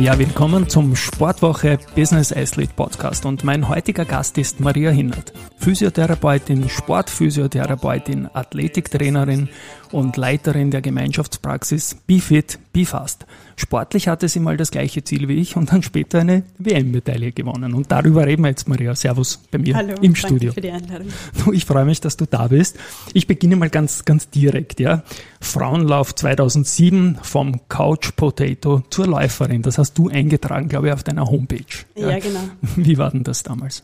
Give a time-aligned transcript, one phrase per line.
[0.00, 3.26] Ja, willkommen zum Sportwoche Business Athlete Podcast.
[3.26, 9.50] Und mein heutiger Gast ist Maria Hinnert, Physiotherapeutin, Sportphysiotherapeutin, Athletiktrainerin
[9.92, 13.26] und Leiterin der Gemeinschaftspraxis BeFit, BeFast.
[13.56, 17.74] Sportlich hatte sie mal das gleiche Ziel wie ich und dann später eine WM-Medaille gewonnen.
[17.74, 18.94] Und darüber reden wir jetzt, Maria.
[18.94, 20.52] Servus bei mir Hallo, im danke Studio.
[20.54, 21.08] für die Einladung.
[21.44, 22.78] Du, ich freue mich, dass du da bist.
[23.12, 25.02] Ich beginne mal ganz, ganz direkt, ja.
[25.42, 29.60] Frauenlauf 2007 vom Couch Potato zur Läuferin.
[29.60, 31.64] Das hast du eingetragen, glaube ich, auf deiner Homepage.
[31.96, 32.40] Ja, genau.
[32.76, 33.82] Wie war denn das damals?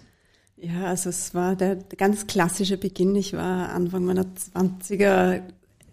[0.67, 3.15] Ja, also es war der ganz klassische Beginn.
[3.15, 5.43] Ich war Anfang meiner 20er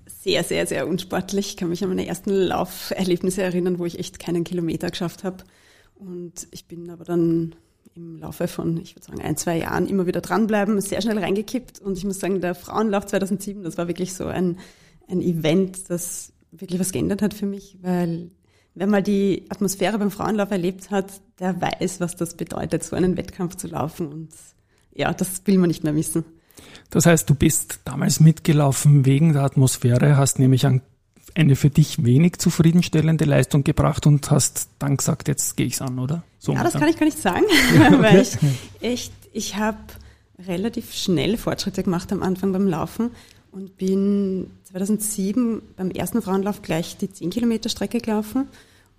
[0.07, 1.49] sehr, sehr, sehr unsportlich.
[1.49, 5.44] Ich kann mich an meine ersten Lauferlebnisse erinnern, wo ich echt keinen Kilometer geschafft habe.
[5.95, 7.55] Und ich bin aber dann
[7.94, 11.79] im Laufe von, ich würde sagen, ein, zwei Jahren immer wieder dranbleiben, sehr schnell reingekippt.
[11.79, 14.57] Und ich muss sagen, der Frauenlauf 2007, das war wirklich so ein,
[15.07, 18.31] ein Event, das wirklich was geändert hat für mich, weil
[18.73, 23.17] wer mal die Atmosphäre beim Frauenlauf erlebt hat, der weiß, was das bedeutet, so einen
[23.17, 24.07] Wettkampf zu laufen.
[24.07, 24.29] Und
[24.95, 26.23] ja, das will man nicht mehr missen.
[26.89, 32.38] Das heißt, du bist damals mitgelaufen wegen der Atmosphäre, hast nämlich eine für dich wenig
[32.38, 36.23] zufriedenstellende Leistung gebracht und hast dann gesagt, jetzt gehe ich es an, oder?
[36.38, 37.97] So ja, das kann ich gar nicht sagen, ja, okay.
[38.02, 38.38] weil ich
[38.81, 39.80] echt, ich habe
[40.47, 43.11] relativ schnell Fortschritte gemacht am Anfang beim Laufen
[43.52, 48.47] und bin 2007 beim ersten Frauenlauf gleich die 10 Kilometer Strecke gelaufen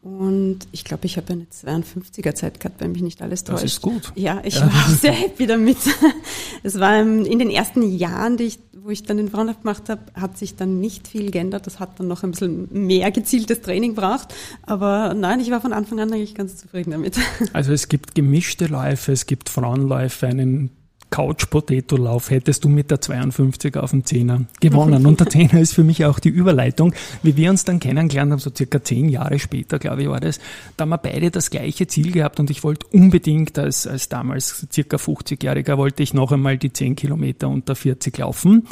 [0.05, 3.64] und ich glaube, ich habe eine 52er Zeit gehabt, wenn mich nicht alles täuscht.
[3.64, 4.12] Das ist gut.
[4.14, 4.66] Ja, ich ja.
[4.66, 5.78] war auch sehr happy damit.
[6.62, 10.38] Es war in den ersten Jahren, ich, wo ich dann den Frauenlauf gemacht habe, hat
[10.38, 11.66] sich dann nicht viel geändert.
[11.66, 14.34] Das hat dann noch ein bisschen mehr gezieltes Training braucht.
[14.62, 17.18] Aber nein, ich war von Anfang an eigentlich ganz zufrieden damit.
[17.52, 20.70] Also es gibt gemischte Läufe, es gibt Frauenläufe, einen
[21.14, 25.07] Couch-Potato-Lauf hättest du mit der 52 auf dem 10er gewonnen.
[25.07, 26.92] Und der 10er ist für mich auch die Überleitung,
[27.23, 30.41] wie wir uns dann kennengelernt haben, so circa zehn Jahre später, glaube ich, war das.
[30.77, 34.67] Da haben wir beide das gleiche Ziel gehabt und ich wollte unbedingt als, als damals
[34.73, 38.67] circa 50-Jähriger wollte ich noch einmal die 10 Kilometer unter 40 laufen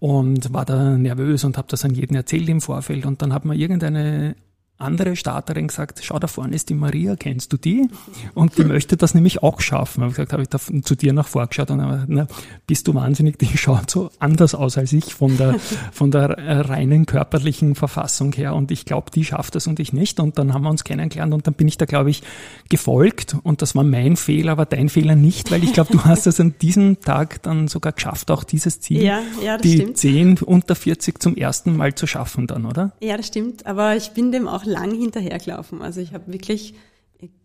[0.00, 3.44] und war da nervös und habe das an jeden erzählt im Vorfeld und dann hat
[3.44, 4.34] mir irgendeine
[4.78, 7.88] andere Starterin gesagt, schau, da vorne ist die Maria, kennst du die?
[8.34, 10.02] Und die möchte das nämlich auch schaffen.
[10.02, 12.28] Habe gesagt, habe ich da zu dir nach vorgeschaut und habe, na,
[12.66, 15.56] bist du wahnsinnig, die schaut so anders aus als ich von der,
[15.92, 20.20] von der reinen körperlichen Verfassung her und ich glaube, die schafft das und ich nicht.
[20.20, 22.22] Und dann haben wir uns kennengelernt und dann bin ich da, glaube ich,
[22.68, 26.26] gefolgt und das war mein Fehler, aber dein Fehler nicht, weil ich glaube, du hast
[26.28, 29.96] es an diesem Tag dann sogar geschafft, auch dieses Ziel, ja, ja, die stimmt.
[29.96, 32.92] 10 unter 40 zum ersten Mal zu schaffen dann, oder?
[33.00, 35.82] Ja, das stimmt, aber ich bin dem auch lang hinterhergelaufen.
[35.82, 36.74] Also ich habe wirklich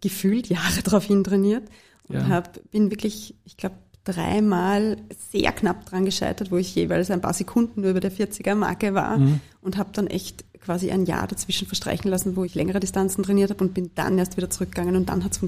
[0.01, 1.67] gefühlt Jahre darauf hin trainiert
[2.07, 2.27] und ja.
[2.27, 4.97] hab, bin wirklich, ich glaube, dreimal
[5.31, 9.17] sehr knapp dran gescheitert, wo ich jeweils ein paar Sekunden nur über der 40er-Marke war
[9.17, 9.39] mhm.
[9.61, 13.49] und habe dann echt quasi ein Jahr dazwischen verstreichen lassen, wo ich längere Distanzen trainiert
[13.49, 15.41] habe und bin dann erst wieder zurückgegangen und dann hat es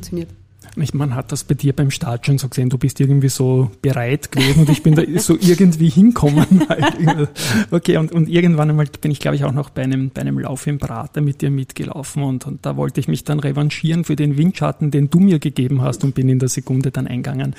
[0.75, 0.95] funktioniert.
[0.95, 4.31] Man hat das bei dir beim Start schon so gesehen, du bist irgendwie so bereit
[4.31, 6.67] gewesen und ich bin da so irgendwie hinkommen.
[6.67, 7.29] Halt.
[7.71, 10.39] Okay, und, und irgendwann einmal bin ich, glaube ich, auch noch bei einem, bei einem
[10.39, 14.15] Lauf im Prater mit dir mitgelaufen und, und da wollte ich mich dann revanchieren für
[14.15, 17.55] den Windschatten, den du mir gegeben hast und bin in der Sekunde dann eingegangen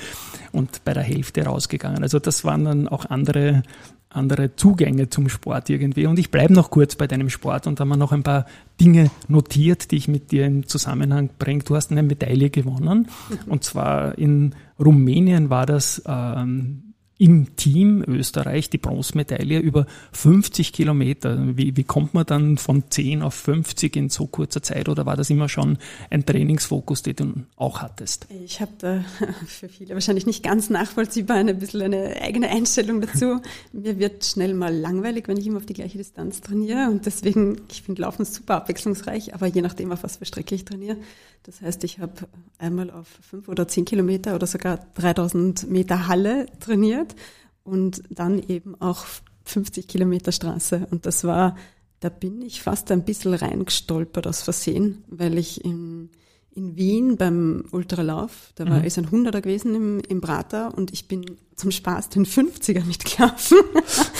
[0.57, 2.03] und bei der Hälfte rausgegangen.
[2.03, 3.63] Also das waren dann auch andere
[4.09, 6.07] andere Zugänge zum Sport irgendwie.
[6.07, 8.45] Und ich bleibe noch kurz bei deinem Sport und haben wir noch ein paar
[8.79, 11.63] Dinge notiert, die ich mit dir in Zusammenhang bringe.
[11.63, 13.09] Du hast eine Medaille gewonnen
[13.47, 16.86] und zwar in Rumänien war das ähm,
[17.19, 21.57] im Team Österreich die Bronzemedaille über 50 Kilometer.
[21.57, 25.15] Wie, wie kommt man dann von 10 auf 50 in so kurzer Zeit oder war
[25.15, 25.77] das immer schon
[26.09, 28.27] ein Trainingsfokus, den du auch hattest?
[28.45, 29.03] Ich habe da
[29.47, 33.41] für viele wahrscheinlich nicht ganz nachvollziehbar ein bisschen eine eigene Einstellung dazu.
[33.73, 37.61] Mir wird schnell mal langweilig, wenn ich immer auf die gleiche Distanz trainiere und deswegen,
[37.71, 40.97] ich finde Laufen super abwechslungsreich, aber je nachdem, auf was für Strecke ich trainiere.
[41.43, 42.11] Das heißt, ich habe
[42.59, 47.15] einmal auf fünf oder zehn Kilometer oder sogar 3000 Meter Halle trainiert trainiert
[47.63, 49.05] und dann eben auch
[49.43, 50.87] 50 Kilometer Straße.
[50.91, 51.55] Und das war,
[51.99, 56.09] da bin ich fast ein bisschen reingestolpert aus Versehen, weil ich im,
[56.57, 58.51] in Wien beim Ultralauf.
[58.55, 58.85] Da war, mhm.
[58.85, 63.57] ist ein Hunderter gewesen im, im Prater und ich bin zum Spaß den 50er mitgelaufen.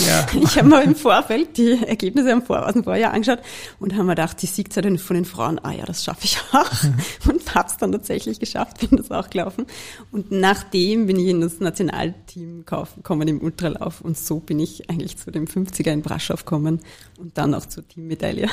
[0.07, 0.25] Ja.
[0.42, 3.39] Ich habe mir im Vorfeld die Ergebnisse am Vor aus dem Vorjahr angeschaut
[3.80, 6.84] und habe mir gedacht, die Siegzeit von den Frauen, ah ja, das schaffe ich auch.
[6.84, 6.94] Mhm.
[7.31, 9.66] Und habe es dann tatsächlich geschafft, bin das auch gelaufen.
[10.12, 15.18] Und nachdem bin ich in das Nationalteam gekommen im Ultralauf und so bin ich eigentlich
[15.18, 16.81] zu dem 50er in Braschow gekommen
[17.18, 18.50] und dann auch zur Teammedaille.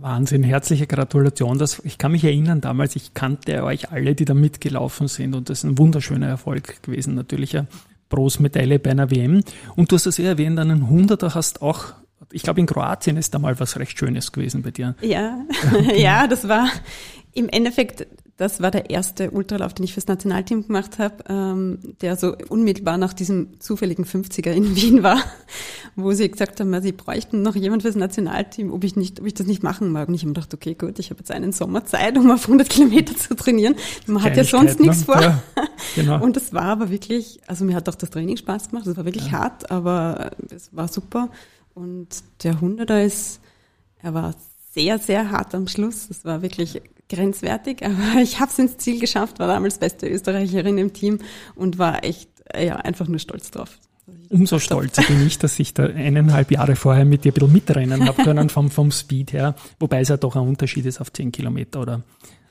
[0.00, 1.58] Wahnsinn, herzliche Gratulation.
[1.58, 5.48] Das, ich kann mich erinnern damals, ich kannte euch alle, die da mitgelaufen sind und
[5.48, 7.66] das ist ein wunderschöner Erfolg gewesen, natürlich eine
[8.08, 9.42] Bronzemedaille bei einer WM.
[9.76, 11.94] Und du hast es ja erwähnt, einen Hunderter hast auch,
[12.30, 14.94] ich glaube in Kroatien ist da mal was recht Schönes gewesen bei dir.
[15.00, 15.38] Ja,
[15.96, 16.68] ja, das war
[17.34, 18.06] im Endeffekt
[18.38, 22.96] das war der erste Ultralauf, den ich fürs Nationalteam gemacht habe, ähm, der so unmittelbar
[22.96, 25.20] nach diesem zufälligen 50er in Wien war,
[25.96, 29.34] wo sie gesagt haben, sie bräuchten noch jemand fürs Nationalteam, ob ich nicht, ob ich
[29.34, 30.06] das nicht machen mag.
[30.06, 32.44] Und ich habe mir gedacht, okay, gut, ich habe jetzt einen Sommer Zeit, um auf
[32.44, 33.74] 100 Kilometer zu trainieren.
[34.06, 35.20] Man hat ja sonst nichts vor.
[35.20, 35.42] Ja,
[35.96, 36.22] genau.
[36.22, 38.86] Und das war aber wirklich, also mir hat auch das Training Spaß gemacht.
[38.86, 39.32] Es war wirklich ja.
[39.32, 41.28] hart, aber es war super.
[41.74, 42.08] Und
[42.44, 43.40] der 100er ist,
[44.00, 44.36] er war
[44.70, 46.08] sehr, sehr hart am Schluss.
[46.08, 50.78] Es war wirklich grenzwertig, aber ich habe es ins Ziel geschafft, war damals beste Österreicherin
[50.78, 51.18] im Team
[51.54, 53.78] und war echt ja, einfach nur stolz drauf.
[54.30, 58.06] Umso stolzer bin ich, dass ich da eineinhalb Jahre vorher mit dir ein bisschen mitrennen
[58.06, 61.32] habe können vom, vom Speed her, wobei es ja doch ein Unterschied ist auf 10
[61.32, 62.02] Kilometer oder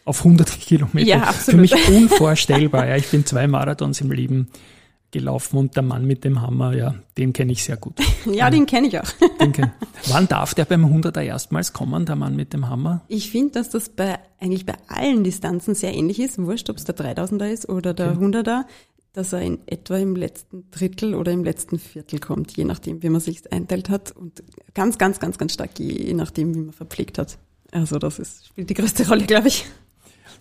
[0.05, 1.07] auf 100 Kilometer.
[1.07, 1.69] Ja, absolut.
[1.69, 2.87] Für mich unvorstellbar.
[2.87, 4.47] Ja, ich bin zwei Marathons im Leben
[5.11, 7.99] gelaufen und der Mann mit dem Hammer, ja, den kenne ich sehr gut.
[8.25, 9.09] ja, den kenne ich auch.
[9.53, 9.71] Kenn.
[10.07, 13.01] Wann darf der beim 100er erstmals kommen, der Mann mit dem Hammer?
[13.07, 16.83] Ich finde, dass das bei eigentlich bei allen Distanzen sehr ähnlich ist, wurscht, ob es
[16.83, 18.25] der 3000er ist oder der okay.
[18.25, 18.65] 100er,
[19.13, 23.09] dass er in etwa im letzten Drittel oder im letzten Viertel kommt, je nachdem, wie
[23.09, 24.43] man sich einteilt hat und
[24.73, 27.39] ganz, ganz, ganz, ganz stark je nachdem, wie man verpflegt hat.
[27.71, 29.65] Also das ist, spielt die größte Rolle, glaube ich.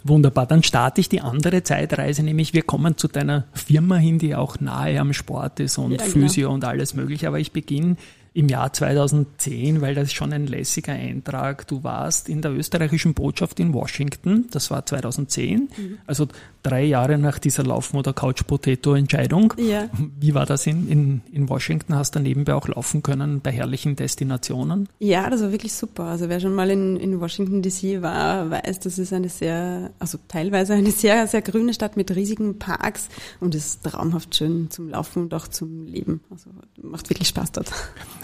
[0.09, 4.35] Wunderbar, dann starte ich die andere Zeitreise, nämlich wir kommen zu deiner Firma hin, die
[4.35, 6.11] auch nahe am Sport ist und ja, genau.
[6.11, 7.97] Physio und alles mögliche, aber ich beginne
[8.37, 11.67] im Jahr 2010, weil das ist schon ein lässiger Eintrag.
[11.69, 15.99] Du warst in der österreichischen Botschaft in Washington, das war 2010, mhm.
[16.07, 16.29] also
[16.63, 19.55] drei Jahre nach dieser Laufen- oder Couch-Potato-Entscheidung.
[19.57, 19.89] Ja.
[20.21, 21.95] Wie war das in, in, in Washington?
[21.95, 24.89] Hast du nebenbei auch laufen können bei herrlichen Destinationen?
[24.99, 26.05] Ja, das war wirklich super.
[26.05, 30.19] Also wer schon mal in, in Washington DC war, weiß, das ist eine sehr, also
[30.29, 33.09] teilweise eine sehr, sehr grüne Stadt mit riesigen Parks
[33.41, 36.21] und ist traumhaft schön zum Laufen und auch zum Leben.
[36.31, 36.51] Also
[36.83, 37.73] macht wirklich Spaß dort.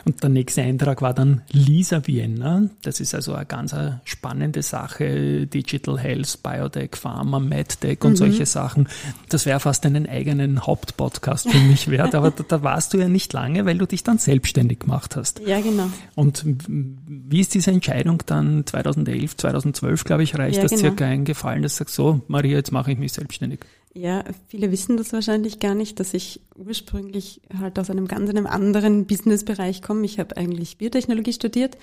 [0.05, 2.69] Und der nächste Eintrag war dann Lisa Vienna.
[2.83, 5.47] Das ist also eine ganz spannende Sache.
[5.47, 8.17] Digital Health, Biotech, Pharma, MedTech und mhm.
[8.17, 8.89] solche Sachen.
[9.29, 12.15] Das wäre fast einen eigenen Hauptpodcast für mich wert.
[12.15, 15.41] Aber da, da, warst du ja nicht lange, weil du dich dann selbstständig gemacht hast.
[15.47, 15.89] Ja, genau.
[16.15, 20.83] Und wie ist diese Entscheidung dann 2011, 2012, glaube ich, reicht ja, das genau.
[20.83, 23.61] circa eingefallen, dass du sagst, so, Maria, jetzt mache ich mich selbstständig?
[23.95, 28.47] Ja, viele wissen das wahrscheinlich gar nicht, dass ich ursprünglich halt aus einem ganz einem
[28.47, 30.07] anderen Businessbereich komme.
[30.07, 31.77] Ich habe eigentlich Biotechnologie studiert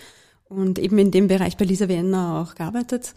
[0.45, 3.13] und eben in dem Bereich bei Lisa Vienna auch gearbeitet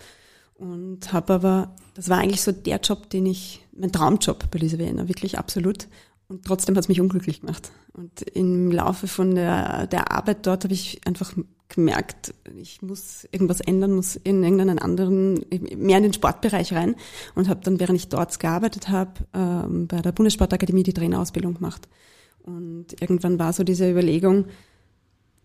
[0.54, 4.78] und habe aber, das war eigentlich so der Job, den ich, mein Traumjob bei Lisa
[4.78, 5.88] Vienna, wirklich absolut.
[6.28, 7.72] Und trotzdem hat es mich unglücklich gemacht.
[7.94, 11.34] Und im Laufe von der, der Arbeit dort habe ich einfach
[11.74, 15.44] gemerkt, ich muss irgendwas ändern, muss in irgendeinen anderen,
[15.76, 16.94] mehr in den Sportbereich rein
[17.34, 21.88] und habe dann, während ich dort gearbeitet habe, ähm, bei der Bundessportakademie die Trainerausbildung gemacht.
[22.44, 24.46] Und irgendwann war so diese Überlegung,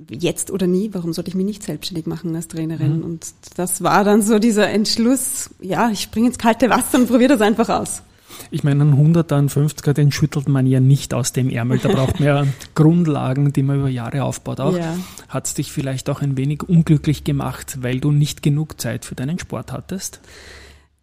[0.09, 2.99] jetzt oder nie, warum sollte ich mich nicht selbstständig machen als Trainerin?
[2.99, 3.03] Mhm.
[3.03, 7.29] Und das war dann so dieser Entschluss, ja, ich springe ins kalte Wasser und probiere
[7.29, 8.03] das einfach aus.
[8.51, 11.79] Ich meine, ein 100er, ein 50er, den schüttelt man ja nicht aus dem Ärmel.
[11.79, 14.59] Da braucht man ja Grundlagen, die man über Jahre aufbaut.
[14.59, 14.97] Auch ja.
[15.29, 19.15] hat es dich vielleicht auch ein wenig unglücklich gemacht, weil du nicht genug Zeit für
[19.15, 20.21] deinen Sport hattest?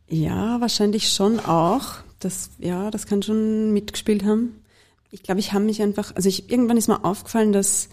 [0.08, 1.96] Ja, wahrscheinlich schon auch.
[2.20, 4.60] Das, ja, das kann schon mitgespielt haben.
[5.10, 7.88] Ich glaube, ich habe mich einfach, also ich, irgendwann ist mir aufgefallen, dass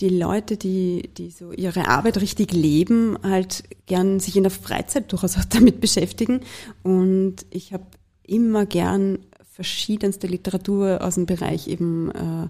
[0.00, 5.12] die Leute, die, die so ihre Arbeit richtig leben, halt gern sich in der Freizeit
[5.12, 6.40] durchaus auch damit beschäftigen.
[6.82, 7.84] Und ich habe
[8.30, 9.18] immer gern
[9.52, 12.48] verschiedenste Literatur aus dem Bereich eben äh,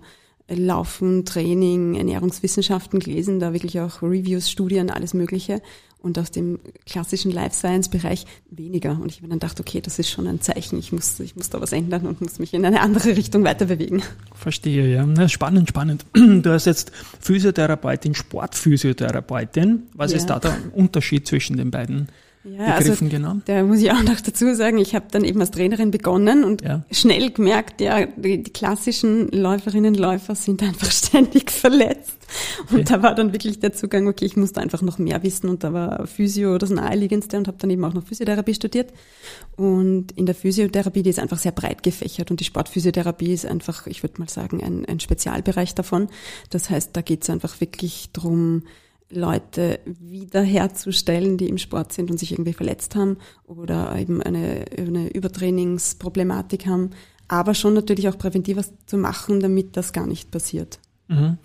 [0.54, 5.62] Laufen, Training, Ernährungswissenschaften gelesen, da wirklich auch Reviews, Studien, alles Mögliche.
[6.02, 8.92] Und aus dem klassischen Life Science Bereich weniger.
[8.92, 10.78] Und ich habe dann gedacht, okay, das ist schon ein Zeichen.
[10.78, 13.66] Ich muss, ich muss da was ändern und muss mich in eine andere Richtung weiter
[13.66, 14.02] bewegen.
[14.34, 15.28] Verstehe, ja.
[15.28, 16.06] Spannend, spannend.
[16.14, 19.88] Du hast jetzt Physiotherapeutin, Sportphysiotherapeutin.
[19.92, 20.16] Was ja.
[20.16, 22.08] ist da der Unterschied zwischen den beiden?
[22.42, 23.37] Ja, Begriffen also, genau?
[23.44, 26.62] Da muss ich auch noch dazu sagen, ich habe dann eben als Trainerin begonnen und
[26.62, 26.82] ja.
[26.90, 32.16] schnell gemerkt, ja, die, die, klassischen Läuferinnen und Läufer sind einfach ständig verletzt.
[32.70, 32.85] Und okay.
[32.85, 35.75] da war dann wirklich der Zugang, okay, ich musste einfach noch mehr wissen und da
[35.75, 38.90] war Physio das naheliegendste und habe dann eben auch noch Physiotherapie studiert.
[39.56, 43.87] Und in der Physiotherapie, die ist einfach sehr breit gefächert und die Sportphysiotherapie ist einfach,
[43.87, 46.09] ich würde mal sagen, ein, ein Spezialbereich davon.
[46.49, 48.62] Das heißt, da geht es einfach wirklich drum
[49.10, 55.08] Leute wiederherzustellen, die im Sport sind und sich irgendwie verletzt haben oder eben eine, eine
[55.08, 56.90] Übertrainingsproblematik haben,
[57.28, 60.78] aber schon natürlich auch präventiv was zu machen, damit das gar nicht passiert.
[61.08, 61.38] Mhm.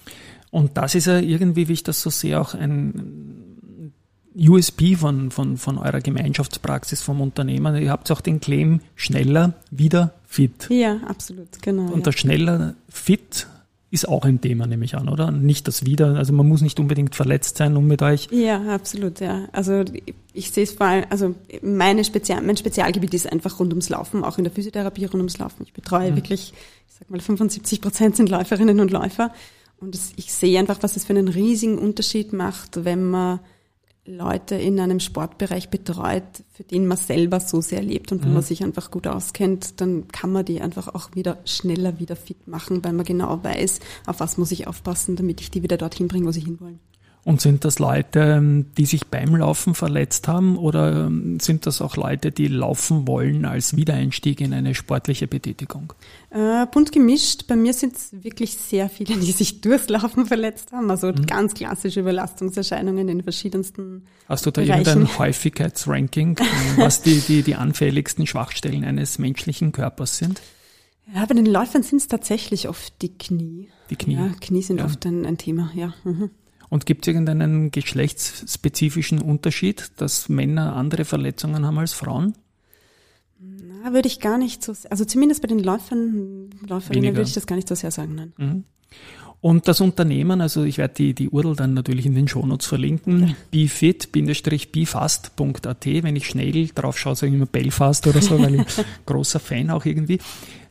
[0.52, 3.94] Und das ist ja irgendwie, wie ich das so sehe, auch ein
[4.38, 7.76] USP von, von, von eurer Gemeinschaftspraxis vom Unternehmen.
[7.82, 10.68] Ihr habt auch den Claim schneller, wieder fit.
[10.70, 11.92] Ja, absolut, genau.
[11.92, 12.04] Und ja.
[12.04, 13.48] das schneller fit
[13.96, 15.32] ist auch ein Thema, nehme ich an, oder?
[15.32, 18.28] Nicht das wieder, also man muss nicht unbedingt verletzt sein, um mit euch.
[18.30, 19.48] Ja, absolut, ja.
[19.52, 19.84] Also
[20.34, 21.34] ich sehe es vor allem, also
[21.64, 25.38] meine Spezial, mein Spezialgebiet ist einfach rund ums Laufen, auch in der Physiotherapie rund ums
[25.38, 25.64] Laufen.
[25.64, 26.18] Ich betreue mhm.
[26.18, 26.54] wirklich,
[26.88, 29.32] ich sag mal, 75 Prozent sind Läuferinnen und Läufer.
[29.80, 33.40] Und das, ich sehe einfach, was es für einen riesigen Unterschied macht, wenn man
[34.06, 38.36] Leute in einem Sportbereich betreut, für den man selber so sehr lebt und wo mhm.
[38.36, 42.48] man sich einfach gut auskennt, dann kann man die einfach auch wieder schneller wieder fit
[42.48, 46.08] machen, weil man genau weiß, auf was muss ich aufpassen, damit ich die wieder dorthin
[46.08, 46.80] bringe, wo sie hinwollen.
[47.26, 51.82] Und sind das Leute, ähm, die sich beim Laufen verletzt haben oder ähm, sind das
[51.82, 55.94] auch Leute, die laufen wollen als Wiedereinstieg in eine sportliche Betätigung?
[56.30, 57.48] Äh, bunt gemischt.
[57.48, 60.92] Bei mir sind es wirklich sehr viele, die sich durchs Laufen verletzt haben.
[60.92, 61.26] Also mhm.
[61.26, 64.88] ganz klassische Überlastungserscheinungen in verschiedensten Hast du da Bereichen.
[64.88, 66.38] irgendein Häufigkeitsranking,
[66.78, 70.44] was die, die, die anfälligsten Schwachstellen eines menschlichen Körpers sind?
[71.12, 73.70] Ja, bei den Läufern sind es tatsächlich oft die Knie.
[73.90, 74.14] Die Knie.
[74.14, 74.86] Ja, Knie sind ja.
[74.86, 75.92] oft ein, ein Thema, ja.
[76.04, 76.30] Mhm.
[76.70, 82.34] Und gibt es irgendeinen geschlechtsspezifischen Unterschied, dass Männer andere Verletzungen haben als Frauen?
[83.40, 87.18] Na, würde ich gar nicht so, also zumindest bei den Läufern, Läuferinnen Weniger.
[87.18, 88.34] würde ich das gar nicht so sehr sagen, nein.
[88.38, 88.64] Mhm.
[89.42, 93.28] Und das Unternehmen, also ich werde die, die URL dann natürlich in den Shownotes verlinken,
[93.28, 93.36] ja.
[93.52, 98.66] befit-befast.at, wenn ich schnell drauf schaue, sage ich immer Belfast oder so, weil ich
[99.06, 100.18] großer Fan auch irgendwie.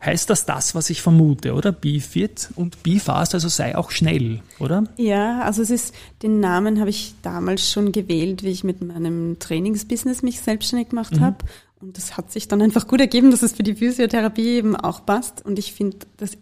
[0.04, 1.72] Heißt das das, was ich vermute, oder?
[1.72, 4.84] Befit und Befast, also sei auch schnell, oder?
[4.96, 9.38] Ja, also es ist, den Namen habe ich damals schon gewählt, wie ich mit meinem
[9.38, 11.20] Trainingsbusiness mich selbstständig gemacht mhm.
[11.20, 11.38] habe.
[11.80, 15.06] Und das hat sich dann einfach gut ergeben, dass es für die Physiotherapie eben auch
[15.06, 15.44] passt.
[15.44, 16.36] Und ich finde, das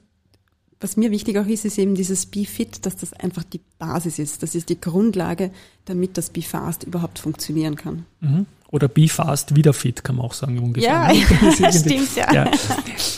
[0.83, 4.19] was mir wichtig auch ist, ist eben dieses Be Fit, dass das einfach die Basis
[4.19, 4.43] ist.
[4.43, 5.51] Das ist die Grundlage,
[5.85, 8.05] damit das Be Fast überhaupt funktionieren kann.
[8.21, 8.47] Mhm.
[8.73, 10.91] Oder Be Fast wieder fit, kann man auch sagen ungefähr.
[10.91, 11.13] Ja,
[11.59, 12.33] ja stimmt, ja.
[12.33, 12.51] ja.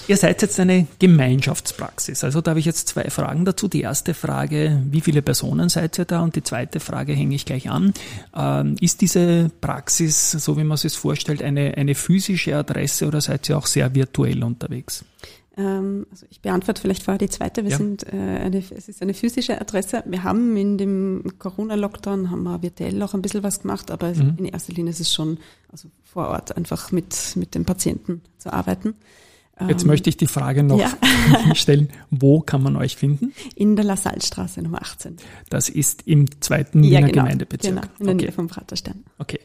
[0.09, 2.25] Ihr seid jetzt eine Gemeinschaftspraxis.
[2.25, 3.69] Also da habe ich jetzt zwei Fragen dazu.
[3.69, 6.23] Die erste Frage, wie viele Personen seid ihr da?
[6.23, 7.95] Und die zweite Frage hänge ich gleich an.
[8.35, 13.21] Ähm, ist diese Praxis, so wie man es sich vorstellt, eine, eine physische Adresse oder
[13.21, 15.05] seid ihr auch sehr virtuell unterwegs?
[15.57, 17.63] Ähm, also ich beantworte vielleicht vorher die zweite.
[17.63, 17.77] Wir ja.
[17.77, 20.03] sind äh, eine, es ist eine physische Adresse.
[20.07, 24.35] Wir haben in dem Corona-Lockdown haben wir virtuell auch ein bisschen was gemacht, aber mhm.
[24.39, 25.39] in erster Linie ist es schon
[25.71, 28.95] also vor Ort einfach mit mit den Patienten zu arbeiten.
[29.69, 30.93] Jetzt ähm, möchte ich die Frage noch ja.
[31.55, 33.33] stellen, wo kann man euch finden?
[33.55, 35.17] In der Lassalstraße Nummer 18.
[35.49, 37.75] Das ist im zweiten ja, Wiener genau, Gemeindebezirk.
[37.75, 38.25] Genau, in der okay.
[38.25, 39.05] Nähe vom Praterstern.
[39.19, 39.39] Okay.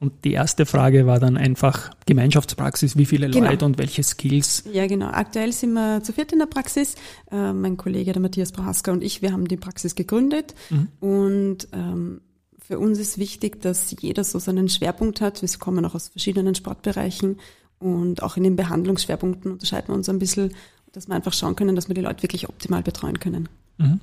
[0.00, 3.50] Und die erste Frage war dann einfach Gemeinschaftspraxis, wie viele genau.
[3.50, 4.64] Leute und welche Skills?
[4.72, 5.08] Ja, genau.
[5.08, 6.94] Aktuell sind wir zu viert in der Praxis.
[7.30, 10.54] Äh, mein Kollege, der Matthias Prohaska und ich, wir haben die Praxis gegründet.
[10.70, 10.88] Mhm.
[11.00, 12.22] Und ähm,
[12.58, 15.42] für uns ist wichtig, dass jeder so seinen Schwerpunkt hat.
[15.42, 17.38] Wir kommen auch aus verschiedenen Sportbereichen
[17.78, 20.54] und auch in den Behandlungsschwerpunkten unterscheiden wir uns ein bisschen,
[20.92, 23.50] dass wir einfach schauen können, dass wir die Leute wirklich optimal betreuen können.
[23.80, 24.00] Mhm.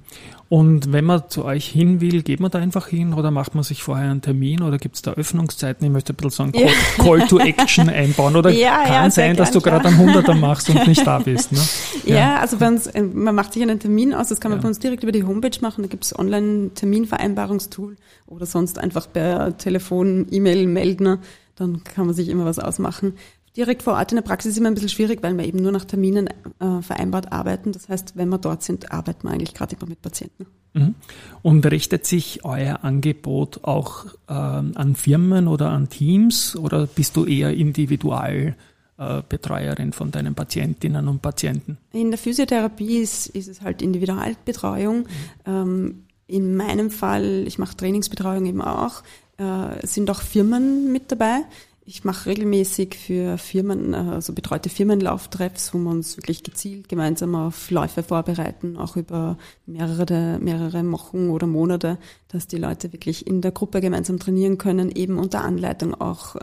[0.50, 3.66] Und wenn man zu euch hin will, geht man da einfach hin oder macht man
[3.66, 5.86] sich vorher einen Termin oder gibt es da Öffnungszeiten?
[5.86, 9.10] Ich möchte ein bisschen so einen Call, Call to Action einbauen oder ja, kann ja,
[9.10, 11.52] sein, dass du gerade einen Hunderter machst und nicht da bist.
[11.52, 11.60] Ne?
[12.06, 12.16] Ja.
[12.16, 12.40] ja.
[12.40, 14.80] also bei uns, äh, man macht sich einen Termin aus, das kann man bei uns
[14.80, 20.66] direkt über die Homepage machen, da gibt es Online-Terminvereinbarungstool oder sonst einfach per Telefon, E-Mail
[20.68, 21.20] melden,
[21.58, 23.16] dann kann man sich immer was ausmachen.
[23.58, 25.72] Direkt vor Ort in der Praxis ist immer ein bisschen schwierig, weil wir eben nur
[25.72, 27.72] nach Terminen äh, vereinbart arbeiten.
[27.72, 30.46] Das heißt, wenn wir dort sind, arbeiten wir eigentlich gerade immer mit Patienten.
[30.74, 30.94] Mhm.
[31.42, 37.26] Und richtet sich euer Angebot auch äh, an Firmen oder an Teams oder bist du
[37.26, 41.80] eher Individualbetreuerin von deinen Patientinnen und Patienten?
[41.94, 45.00] In der Physiotherapie ist, ist es halt Individualbetreuung.
[45.00, 45.06] Mhm.
[45.48, 49.02] Ähm, in meinem Fall, ich mache Trainingsbetreuung eben auch,
[49.38, 51.42] äh, sind auch Firmen mit dabei
[51.88, 57.72] ich mache regelmäßig für Firmen, also betreute Firmenlauftreffs, wo wir uns wirklich gezielt gemeinsam auf
[57.72, 63.52] Läufe vorbereiten, auch über mehrere, mehrere Wochen oder Monate, dass die Leute wirklich in der
[63.52, 66.40] Gruppe gemeinsam trainieren können, eben unter Anleitung auch äh,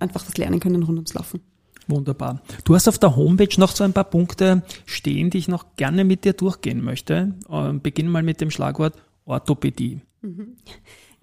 [0.00, 1.40] einfach was lernen können rund ums Laufen.
[1.86, 2.42] Wunderbar.
[2.64, 6.02] Du hast auf der Homepage noch so ein paar Punkte stehen, die ich noch gerne
[6.02, 7.34] mit dir durchgehen möchte.
[7.48, 10.00] Äh, beginnen mal mit dem Schlagwort Orthopädie.
[10.20, 10.56] Mhm.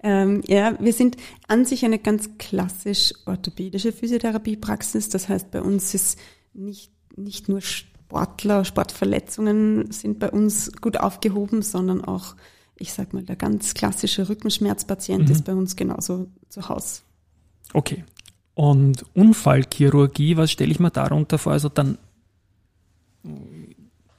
[0.02, 1.16] Ähm, ja, wir sind
[1.46, 5.08] an sich eine ganz klassisch orthopädische Physiotherapiepraxis.
[5.08, 6.18] Das heißt, bei uns ist
[6.54, 12.34] nicht, nicht nur Sportler, Sportverletzungen sind bei uns gut aufgehoben, sondern auch,
[12.76, 15.32] ich sag mal, der ganz klassische Rückenschmerzpatient mhm.
[15.32, 17.02] ist bei uns genauso zu Hause.
[17.72, 18.04] Okay.
[18.54, 21.52] Und Unfallchirurgie, was stelle ich mir darunter vor?
[21.52, 21.96] Also dann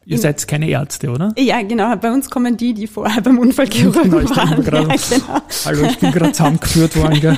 [0.05, 1.33] Ihr seid keine Ärzte, oder?
[1.37, 1.95] Ja, genau.
[1.95, 4.63] Bei uns kommen die, die vorher beim Unfallchirurgen genau, waren.
[4.63, 5.41] Grad, ja, genau.
[5.65, 7.19] Hallo, ich bin gerade zusammengeführt worden.
[7.21, 7.37] Gell?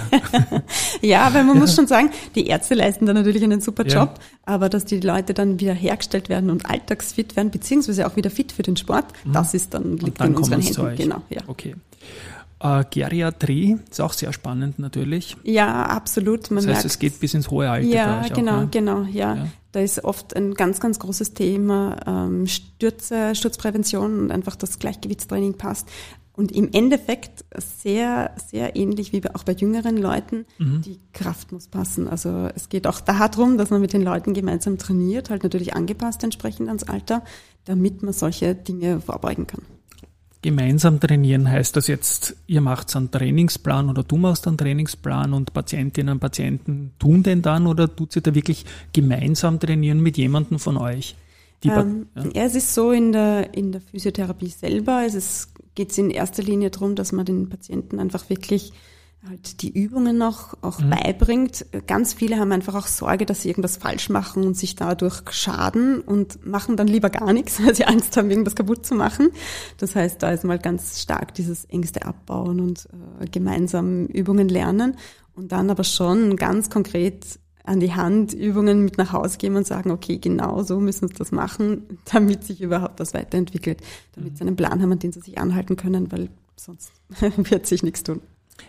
[1.02, 1.62] ja, weil man ja.
[1.62, 4.54] muss schon sagen, die Ärzte leisten da natürlich einen super Job, ja.
[4.54, 8.52] aber dass die Leute dann wieder hergestellt werden und alltagsfit werden, beziehungsweise auch wieder fit
[8.52, 9.34] für den Sport, mhm.
[9.34, 10.96] das ist dann, liegt dann in unseren Händen.
[10.96, 11.42] Genau, ja.
[11.48, 11.76] Okay.
[12.60, 15.36] Äh, Geriatrie ist auch sehr spannend natürlich.
[15.44, 16.50] Ja, absolut.
[16.52, 17.88] Man das heißt, merkt, es geht bis ins hohe Alter.
[17.88, 18.68] Ja, genau, auch, ne?
[18.72, 19.36] genau, ja.
[19.36, 19.48] ja.
[19.76, 25.56] Da ist oft ein ganz, ganz großes Thema ähm, Stürze, Sturzprävention und einfach das Gleichgewichtstraining
[25.56, 25.90] passt.
[26.32, 30.82] Und im Endeffekt sehr, sehr ähnlich wie auch bei jüngeren Leuten, mhm.
[30.82, 32.08] die Kraft muss passen.
[32.08, 36.24] Also es geht auch darum, dass man mit den Leuten gemeinsam trainiert, halt natürlich angepasst
[36.24, 37.22] entsprechend ans Alter,
[37.66, 39.64] damit man solche Dinge vorbeugen kann.
[40.46, 45.54] Gemeinsam trainieren heißt das jetzt, ihr macht einen Trainingsplan oder du machst einen Trainingsplan und
[45.54, 50.60] Patientinnen und Patienten tun den dann oder tut sie da wirklich gemeinsam trainieren mit jemandem
[50.60, 51.16] von euch?
[51.64, 52.24] Ähm, ja.
[52.26, 52.46] ja.
[52.46, 56.94] es ist so in der, in der Physiotherapie selber, es geht in erster Linie darum,
[56.94, 58.72] dass man den Patienten einfach wirklich
[59.28, 60.92] halt die Übungen noch auch mhm.
[60.92, 61.66] beibringt.
[61.88, 66.02] Ganz viele haben einfach auch Sorge, dass sie irgendwas falsch machen und sich dadurch schaden
[66.02, 69.30] und machen dann lieber gar nichts, weil sie Angst haben, irgendwas kaputt zu machen.
[69.78, 72.88] Das heißt, da ist mal ganz stark dieses Ängste abbauen und
[73.20, 74.98] äh, gemeinsam Übungen lernen
[75.36, 79.66] und dann aber schon ganz konkret an die Hand Übungen mit nach Hause geben und
[79.66, 83.82] sagen, okay, genau so müssen wir das machen, damit sich überhaupt was weiterentwickelt,
[84.14, 84.38] damit mhm.
[84.38, 88.04] sie einen Plan haben, an den sie sich anhalten können, weil sonst wird sich nichts
[88.04, 88.22] tun.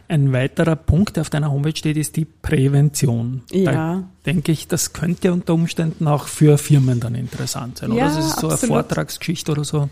[0.08, 3.42] Ein weiterer Punkt, der auf deiner Homepage steht, ist die Prävention.
[3.50, 3.72] Ja.
[3.72, 7.92] Da denke ich, das könnte unter Umständen auch für Firmen dann interessant sein.
[7.92, 8.52] Ja, oder das ist so absolut.
[8.52, 9.88] eine Vortragsgeschichte oder so.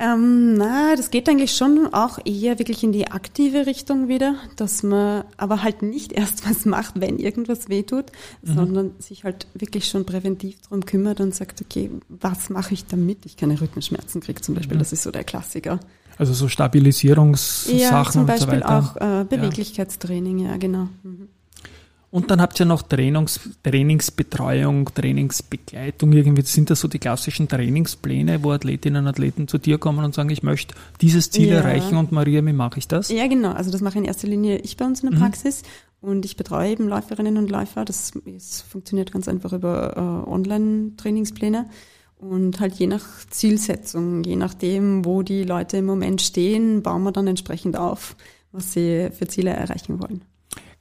[0.00, 4.82] Ähm, na, das geht eigentlich schon auch eher wirklich in die aktive Richtung wieder, dass
[4.82, 8.06] man aber halt nicht erst was macht, wenn irgendwas wehtut,
[8.40, 8.54] mhm.
[8.54, 13.26] sondern sich halt wirklich schon präventiv darum kümmert und sagt, okay, was mache ich damit
[13.26, 14.76] ich keine Rückenschmerzen kriege zum Beispiel.
[14.76, 14.80] Mhm.
[14.80, 15.80] Das ist so der Klassiker.
[16.20, 20.88] Also so Stabilisierungssachen ja, zum Beispiel und so auch äh, Beweglichkeitstraining, ja, ja genau.
[21.02, 21.28] Mhm.
[22.10, 26.12] Und dann habt ihr noch Trainings, Trainingsbetreuung, Trainingsbegleitung.
[26.12, 30.14] Irgendwie sind das so die klassischen Trainingspläne, wo Athletinnen und Athleten zu dir kommen und
[30.14, 31.60] sagen, ich möchte dieses Ziel ja.
[31.60, 33.08] erreichen und Maria, wie mache ich das?
[33.08, 33.52] Ja, genau.
[33.52, 35.22] Also das mache in erster Linie ich bei uns in der mhm.
[35.22, 35.62] Praxis
[36.02, 37.86] und ich betreue eben Läuferinnen und Läufer.
[37.86, 41.64] Das, das funktioniert ganz einfach über äh, Online-Trainingspläne.
[42.20, 47.12] Und halt je nach Zielsetzung, je nachdem, wo die Leute im Moment stehen, bauen wir
[47.12, 48.14] dann entsprechend auf,
[48.52, 50.22] was sie für Ziele erreichen wollen.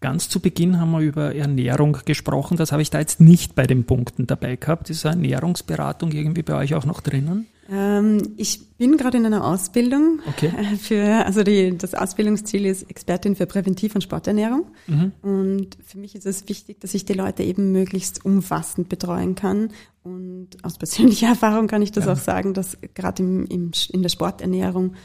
[0.02, 2.56] Ganz zu Beginn haben wir über Ernährung gesprochen.
[2.56, 4.90] Das habe ich da jetzt nicht bei den Punkten dabei gehabt.
[4.90, 7.48] Ist Ernährungsberatung irgendwie bei euch auch noch drinnen?
[7.70, 10.22] Ähm, ich bin gerade in einer Ausbildung.
[10.28, 10.52] Okay.
[10.58, 14.68] Äh, für, also die, das Ausbildungsziel ist Expertin für Präventiv- und Sporternährung.
[14.88, 15.12] Mhm.
[15.22, 19.72] Und für mich ist es wichtig, dass ich die Leute eben möglichst umfassend betreuen kann.
[20.04, 22.14] Und aus persönlicher Erfahrung kann ich das ja.
[22.14, 24.96] auch sagen, dass gerade im, im, in der Sporternährung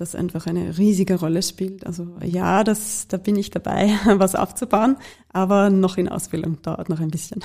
[0.00, 1.86] das einfach eine riesige Rolle spielt.
[1.86, 4.96] Also ja, das, da bin ich dabei, was aufzubauen,
[5.32, 7.42] aber noch in Ausbildung dauert noch ein bisschen.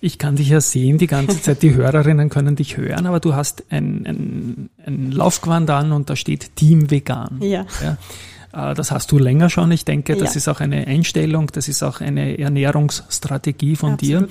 [0.00, 3.34] Ich kann dich ja sehen die ganze Zeit, die Hörerinnen können dich hören, aber du
[3.34, 7.38] hast ein, ein, ein Laufgewand an und da steht Team Vegan.
[7.40, 7.66] Ja.
[7.82, 8.70] ja.
[8.70, 9.70] Äh, das hast du länger schon.
[9.72, 10.38] Ich denke, das ja.
[10.38, 14.22] ist auch eine Einstellung, das ist auch eine Ernährungsstrategie von Absolut.
[14.22, 14.28] dir.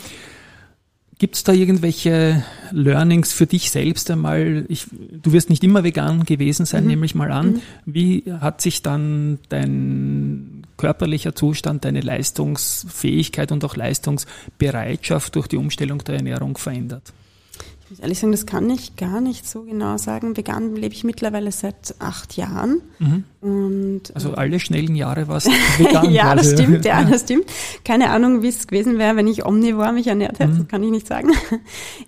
[1.24, 4.66] Gibt es da irgendwelche Learnings für dich selbst einmal?
[4.68, 6.90] Ich, du wirst nicht immer vegan gewesen sein, mhm.
[6.90, 7.54] nehme ich mal an.
[7.54, 7.62] Mhm.
[7.86, 16.00] Wie hat sich dann dein körperlicher Zustand, deine Leistungsfähigkeit und auch Leistungsbereitschaft durch die Umstellung
[16.00, 17.14] der Ernährung verändert?
[17.94, 20.36] Muss ehrlich sagen, das kann ich gar nicht so genau sagen.
[20.36, 22.82] Vegan lebe ich mittlerweile seit acht Jahren.
[22.98, 23.24] Mhm.
[23.40, 26.10] Und, also äh, alle schnellen Jahre warst vegan.
[26.10, 27.46] ja, das stimmt, ja, das stimmt.
[27.86, 30.58] Keine Ahnung, wie es gewesen wäre, wenn ich omnivor mich ernährt hätte, mhm.
[30.60, 31.32] das kann ich nicht sagen.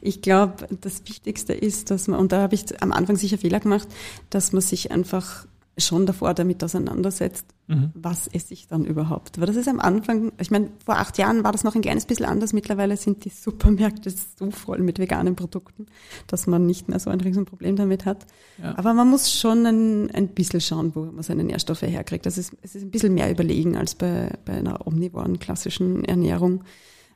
[0.02, 3.60] Ich glaube, das Wichtigste ist, dass man, und da habe ich am Anfang sicher Fehler
[3.60, 3.88] gemacht,
[4.30, 5.46] dass man sich einfach
[5.78, 7.92] schon davor damit auseinandersetzt, mhm.
[7.94, 9.40] was esse ich dann überhaupt.
[9.40, 12.06] Weil das ist am Anfang, ich meine, vor acht Jahren war das noch ein kleines
[12.06, 12.54] bisschen anders.
[12.54, 15.88] Mittlerweile sind die Supermärkte so voll mit veganen Produkten,
[16.28, 18.26] dass man nicht mehr so ein Riesenproblem damit hat.
[18.62, 18.78] Ja.
[18.78, 22.26] Aber man muss schon ein, ein bisschen schauen, wo man seine Nährstoffe herkriegt.
[22.26, 26.64] Das ist, es ist ein bisschen mehr überlegen als bei, bei einer omnivoren klassischen Ernährung.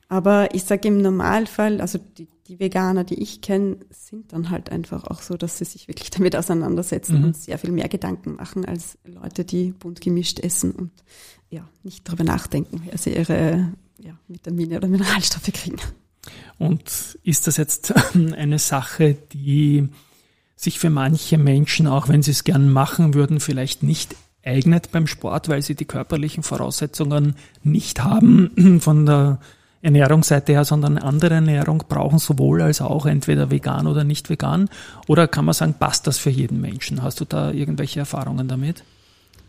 [0.10, 4.72] Aber ich sage im Normalfall, also die, die Veganer, die ich kenne, sind dann halt
[4.72, 7.26] einfach auch so, dass sie sich wirklich damit auseinandersetzen mhm.
[7.26, 10.92] und sehr viel mehr Gedanken machen als Leute, die bunt gemischt essen und
[11.52, 15.78] ja, nicht darüber nachdenken, wer sie ihre ja, Vitamine oder Mineralstoffe kriegen.
[16.58, 19.88] Und ist das jetzt eine Sache, die
[20.56, 25.06] sich für manche Menschen, auch wenn sie es gern machen würden, vielleicht nicht eignet beim
[25.06, 29.40] Sport, weil sie die körperlichen Voraussetzungen nicht haben von der
[29.82, 34.70] Ernährungsseite her, sondern andere Ernährung brauchen sowohl als auch entweder vegan oder nicht vegan?
[35.08, 37.02] Oder kann man sagen, passt das für jeden Menschen?
[37.02, 38.84] Hast du da irgendwelche Erfahrungen damit?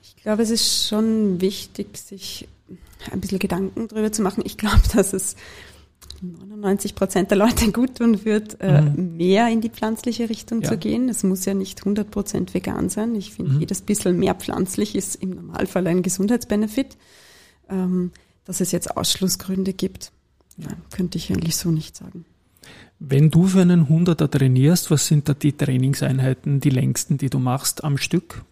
[0.02, 2.48] Ich glaube, es ist schon wichtig, sich
[3.10, 4.42] ein bisschen Gedanken darüber zu machen.
[4.46, 5.34] Ich glaube, dass es
[6.20, 9.16] 99 Prozent der Leute gut tun wird, äh, mhm.
[9.16, 10.68] mehr in die pflanzliche Richtung ja.
[10.68, 11.08] zu gehen.
[11.08, 13.16] Es muss ja nicht 100 Prozent vegan sein.
[13.16, 13.60] Ich finde, mhm.
[13.60, 16.96] jedes bisschen mehr pflanzlich ist im Normalfall ein Gesundheitsbenefit.
[17.68, 18.12] Ähm,
[18.50, 20.10] dass es jetzt Ausschlussgründe gibt,
[20.56, 22.24] Nein, könnte ich eigentlich so nicht sagen.
[22.98, 27.38] Wenn du für einen Hunderter trainierst, was sind da die Trainingseinheiten, die längsten, die du
[27.38, 28.44] machst am Stück?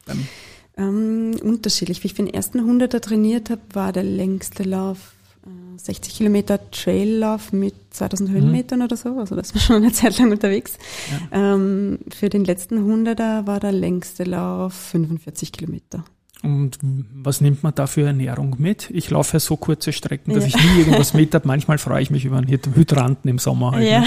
[0.78, 2.02] Ähm, unterschiedlich.
[2.02, 5.12] Wie ich für den ersten Hunderter trainiert habe, war der längste Lauf
[5.44, 8.84] äh, 60 Kilometer Traillauf mit 2000 Höhenmetern mhm.
[8.86, 9.18] oder so.
[9.18, 10.78] Also das war schon eine Zeit lang unterwegs.
[11.10, 11.54] Ja.
[11.54, 16.04] Ähm, für den letzten Hunderter war der längste Lauf 45 Kilometer.
[16.42, 16.78] Und
[17.14, 18.90] was nimmt man da für Ernährung mit?
[18.90, 20.48] Ich laufe ja so kurze Strecken, dass ja.
[20.48, 21.48] ich nie irgendwas mit habe.
[21.48, 23.72] Manchmal freue ich mich über einen Hydranten im Sommer.
[23.72, 24.06] Halt, ja, ne?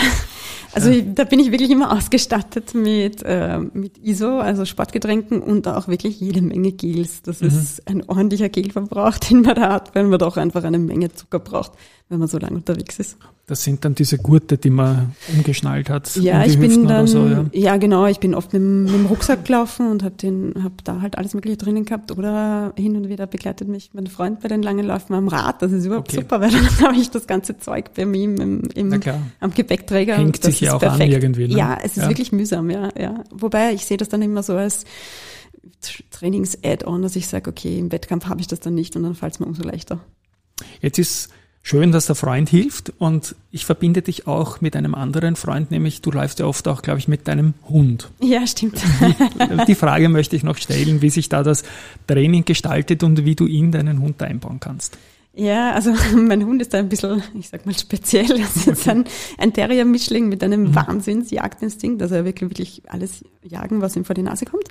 [0.72, 1.02] also ja.
[1.02, 6.22] da bin ich wirklich immer ausgestattet mit, äh, mit ISO, also Sportgetränken und auch wirklich
[6.22, 7.22] jede Menge Gels.
[7.22, 7.48] Das mhm.
[7.48, 11.40] ist ein ordentlicher Gelverbrauch, den man da hat, weil man doch einfach eine Menge Zucker
[11.40, 11.74] braucht
[12.12, 13.18] wenn man so lange unterwegs ist.
[13.48, 16.14] Das sind dann diese Gurte, die man umgeschnallt hat.
[16.18, 17.46] Ja, um ich bin dann, so, ja.
[17.54, 17.78] ja.
[17.78, 20.16] genau, ich bin oft mit, mit dem Rucksack gelaufen und habe
[20.62, 22.12] hab da halt alles Mögliche drinnen gehabt.
[22.12, 25.62] Oder hin und wieder begleitet mich mein Freund bei den langen Läufen am Rad.
[25.62, 26.22] Das ist überhaupt okay.
[26.22, 29.00] super, weil dann habe ich das ganze Zeug bei mir im, im
[29.40, 30.18] am Gepäckträger.
[30.18, 31.02] Hängt sich ja auch perfekt.
[31.04, 31.48] an irgendwie.
[31.48, 31.56] Ne?
[31.56, 32.10] Ja, es ist ja.
[32.10, 33.24] wirklich mühsam, ja, ja.
[33.32, 34.84] Wobei ich sehe das dann immer so als
[36.12, 39.34] Trainings-Add-on, dass ich sage, okay, im Wettkampf habe ich das dann nicht und dann fällt
[39.34, 40.02] es mir umso leichter.
[40.82, 41.30] Jetzt ist
[41.64, 46.02] schön, dass der Freund hilft und ich verbinde dich auch mit einem anderen Freund, nämlich
[46.02, 48.10] du läufst ja oft auch, glaube ich, mit deinem Hund.
[48.20, 48.82] Ja, stimmt.
[49.68, 51.64] Die Frage möchte ich noch stellen, wie sich da das
[52.08, 54.98] Training gestaltet und wie du ihn, deinen Hund, einbauen kannst.
[55.34, 58.28] Ja, also mein Hund ist da ein bisschen, ich sag mal speziell.
[58.28, 59.06] Das ist jetzt ein,
[59.38, 60.76] ein Terrier-Mischling mit einem mhm.
[60.76, 62.02] Wahnsinns-Jagdinstinkt.
[62.02, 64.68] Also er will wirklich alles jagen, was ihm vor die Nase kommt.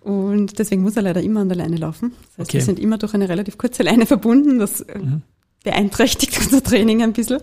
[0.00, 2.12] Und deswegen muss er leider immer an der Leine laufen.
[2.12, 2.58] Das heißt, okay.
[2.58, 4.58] wir sind immer durch eine relativ kurze Leine verbunden.
[4.58, 5.22] Das äh, mhm
[5.64, 7.40] beeinträchtigt unser Training ein bisschen.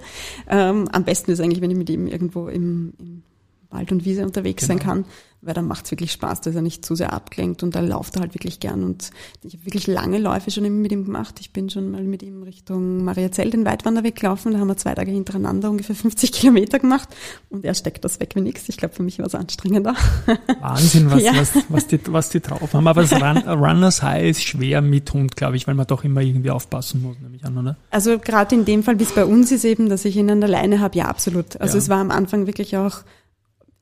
[0.49, 3.23] Ähm, am besten ist eigentlich, wenn ich mit ihm irgendwo im, im
[3.69, 4.79] Wald und Wiese unterwegs genau.
[4.79, 5.05] sein kann,
[5.41, 8.15] weil dann macht es wirklich Spaß, dass er nicht zu sehr abgelenkt und da lauft
[8.15, 9.11] er halt wirklich gern und
[9.43, 11.35] ich habe wirklich lange Läufe schon mit ihm gemacht.
[11.39, 14.95] Ich bin schon mal mit ihm Richtung Mariazell den Weitwanderweg gelaufen, da haben wir zwei
[14.95, 17.09] Tage hintereinander ungefähr 50 Kilometer gemacht
[17.49, 18.67] und er steckt das weg wie nichts.
[18.69, 19.95] Ich glaube, für mich war es anstrengender.
[20.61, 21.35] Wahnsinn, was, ja.
[21.35, 22.87] was, was, die, was die drauf haben.
[22.87, 26.21] Aber das Run, Runners High ist schwer mit Hund, glaube ich, weil man doch immer
[26.21, 27.77] irgendwie aufpassen muss, nehme ich an, oder?
[27.91, 30.39] Also gerade in dem Fall, wie es bei uns ist eben, dass ich ihn an
[30.39, 31.59] der Leine habe, ja absolut.
[31.61, 31.83] Also ja.
[31.83, 33.03] es war am Anfang wirklich auch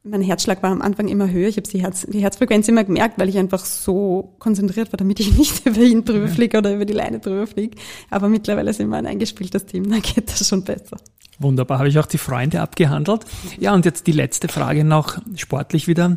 [0.05, 1.47] mein Herzschlag war am Anfang immer höher.
[1.47, 5.19] Ich habe die, Herz, die Herzfrequenz immer gemerkt, weil ich einfach so konzentriert war, damit
[5.19, 7.77] ich nicht über ihn drüber fliege oder über die Leine drüber fliege.
[8.09, 10.97] Aber mittlerweile sind wir ein eingespieltes Team, dann geht das schon besser.
[11.39, 13.25] Wunderbar, habe ich auch die Freunde abgehandelt.
[13.59, 16.15] Ja, und jetzt die letzte Frage noch sportlich wieder.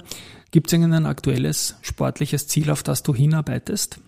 [0.51, 3.99] Gibt es irgendein aktuelles sportliches Ziel, auf das du hinarbeitest?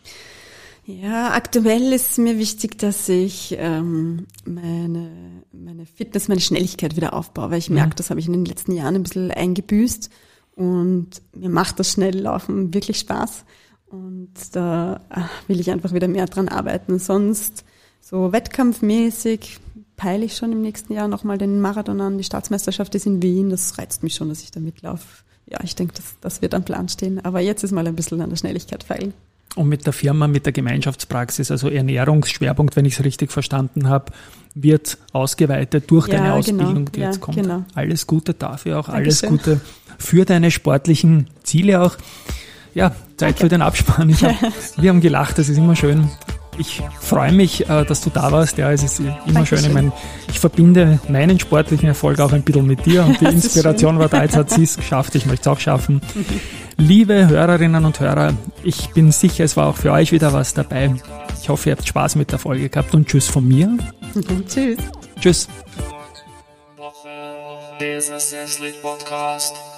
[0.99, 7.51] Ja, aktuell ist mir wichtig, dass ich ähm, meine, meine Fitness, meine Schnelligkeit wieder aufbaue,
[7.51, 10.11] weil ich merke, das habe ich in den letzten Jahren ein bisschen eingebüßt
[10.57, 13.45] und mir macht das Schnelllaufen wirklich Spaß
[13.87, 16.99] und da äh, will ich einfach wieder mehr dran arbeiten.
[16.99, 17.65] Sonst
[18.01, 19.61] so wettkampfmäßig
[19.97, 22.19] peile ich schon im nächsten Jahr nochmal den Marathon an.
[22.19, 25.25] Die Staatsmeisterschaft ist in Wien, das reizt mich schon, dass ich da mitlaufe.
[25.47, 27.25] Ja, ich denke, das, das wird am Plan stehen.
[27.25, 29.13] Aber jetzt ist mal ein bisschen an der Schnelligkeit feilen.
[29.57, 34.13] Und mit der Firma, mit der Gemeinschaftspraxis, also Ernährungsschwerpunkt, wenn ich es richtig verstanden habe,
[34.55, 36.39] wird ausgeweitet durch ja, deine genau.
[36.39, 37.37] Ausbildung, die ja, jetzt kommt.
[37.37, 37.65] Genau.
[37.75, 39.29] Alles Gute dafür auch, Dankeschön.
[39.29, 39.61] alles Gute
[39.99, 41.97] für deine sportlichen Ziele auch.
[42.75, 43.41] Ja, Zeit Danke.
[43.41, 44.15] für den Abspann.
[44.23, 44.37] Hab,
[44.77, 46.09] wir haben gelacht, das ist immer schön.
[46.59, 48.59] Ich freue mich, äh, dass du da warst.
[48.59, 49.59] Ja, es ist immer Dankeschön.
[49.59, 49.69] schön.
[49.69, 49.93] Ich, meine,
[50.29, 54.23] ich verbinde meinen sportlichen Erfolg auch ein bisschen mit dir und die Inspiration war da.
[54.23, 55.15] Jetzt hat sie es geschafft.
[55.15, 56.01] Ich möchte es auch schaffen.
[56.81, 58.33] Liebe Hörerinnen und Hörer,
[58.65, 60.95] ich bin sicher, es war auch für euch wieder was dabei.
[61.43, 63.77] Ich hoffe, ihr habt Spaß mit der Folge gehabt und tschüss von mir.
[64.49, 64.79] tschüss.
[65.21, 65.49] Tschüss.
[67.79, 68.19] Dieser
[68.81, 69.70] Podcast.